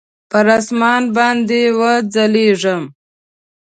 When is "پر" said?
0.29-0.47